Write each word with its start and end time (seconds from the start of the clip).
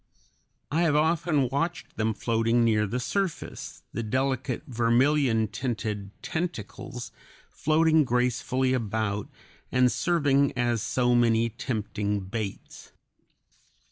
I 0.71 0.81
have 0.81 0.95
often 0.95 1.47
watched 1.49 1.95
them 1.95 2.15
floating 2.15 2.63
near 2.63 2.87
the 2.87 2.99
surface, 2.99 3.83
the 3.93 4.01
delicate 4.01 4.63
vermilion 4.65 5.47
tinted 5.47 6.09
tentacles 6.23 7.11
floating 7.51 8.03
gracefully 8.03 8.73
about, 8.73 9.29
and 9.71 9.91
serving 9.91 10.57
as 10.57 10.81
so 10.81 11.13
many 11.13 11.49
tempting 11.49 12.21
baits. 12.21 12.93